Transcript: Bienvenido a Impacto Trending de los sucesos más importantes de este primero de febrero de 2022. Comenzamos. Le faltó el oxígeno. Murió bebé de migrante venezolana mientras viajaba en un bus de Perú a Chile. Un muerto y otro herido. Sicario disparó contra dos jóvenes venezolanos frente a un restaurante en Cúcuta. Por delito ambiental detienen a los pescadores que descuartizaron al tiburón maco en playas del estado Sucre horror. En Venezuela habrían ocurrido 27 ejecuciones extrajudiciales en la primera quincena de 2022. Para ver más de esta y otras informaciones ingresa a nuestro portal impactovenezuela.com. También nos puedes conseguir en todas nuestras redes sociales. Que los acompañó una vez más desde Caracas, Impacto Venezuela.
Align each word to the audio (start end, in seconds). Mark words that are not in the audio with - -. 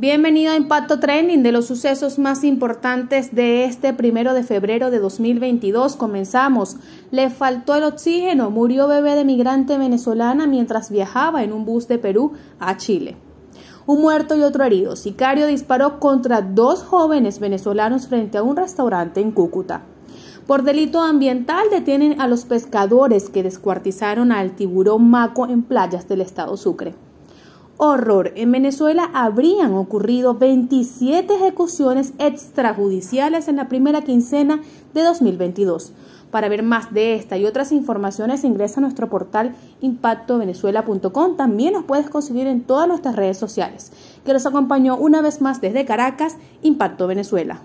Bienvenido 0.00 0.52
a 0.52 0.56
Impacto 0.56 1.00
Trending 1.00 1.42
de 1.42 1.50
los 1.50 1.66
sucesos 1.66 2.20
más 2.20 2.44
importantes 2.44 3.34
de 3.34 3.64
este 3.64 3.92
primero 3.92 4.32
de 4.32 4.44
febrero 4.44 4.92
de 4.92 5.00
2022. 5.00 5.96
Comenzamos. 5.96 6.76
Le 7.10 7.30
faltó 7.30 7.74
el 7.74 7.82
oxígeno. 7.82 8.48
Murió 8.48 8.86
bebé 8.86 9.16
de 9.16 9.24
migrante 9.24 9.76
venezolana 9.76 10.46
mientras 10.46 10.92
viajaba 10.92 11.42
en 11.42 11.52
un 11.52 11.64
bus 11.64 11.88
de 11.88 11.98
Perú 11.98 12.34
a 12.60 12.76
Chile. 12.76 13.16
Un 13.86 14.00
muerto 14.00 14.36
y 14.36 14.42
otro 14.42 14.62
herido. 14.62 14.94
Sicario 14.94 15.48
disparó 15.48 15.98
contra 15.98 16.42
dos 16.42 16.84
jóvenes 16.84 17.40
venezolanos 17.40 18.06
frente 18.06 18.38
a 18.38 18.44
un 18.44 18.54
restaurante 18.54 19.20
en 19.20 19.32
Cúcuta. 19.32 19.82
Por 20.46 20.62
delito 20.62 21.02
ambiental 21.02 21.70
detienen 21.72 22.20
a 22.20 22.28
los 22.28 22.44
pescadores 22.44 23.30
que 23.30 23.42
descuartizaron 23.42 24.30
al 24.30 24.54
tiburón 24.54 25.10
maco 25.10 25.48
en 25.48 25.64
playas 25.64 26.06
del 26.06 26.20
estado 26.20 26.56
Sucre 26.56 27.07
horror. 27.78 28.32
En 28.34 28.52
Venezuela 28.52 29.08
habrían 29.14 29.74
ocurrido 29.74 30.34
27 30.34 31.34
ejecuciones 31.34 32.12
extrajudiciales 32.18 33.48
en 33.48 33.56
la 33.56 33.68
primera 33.68 34.02
quincena 34.02 34.60
de 34.92 35.02
2022. 35.02 35.92
Para 36.30 36.50
ver 36.50 36.62
más 36.62 36.92
de 36.92 37.14
esta 37.14 37.38
y 37.38 37.46
otras 37.46 37.72
informaciones 37.72 38.44
ingresa 38.44 38.80
a 38.80 38.82
nuestro 38.82 39.08
portal 39.08 39.54
impactovenezuela.com. 39.80 41.36
También 41.36 41.72
nos 41.72 41.84
puedes 41.84 42.10
conseguir 42.10 42.46
en 42.46 42.64
todas 42.64 42.86
nuestras 42.86 43.16
redes 43.16 43.38
sociales. 43.38 43.92
Que 44.26 44.34
los 44.34 44.44
acompañó 44.44 44.96
una 44.96 45.22
vez 45.22 45.40
más 45.40 45.62
desde 45.62 45.86
Caracas, 45.86 46.36
Impacto 46.60 47.06
Venezuela. 47.06 47.62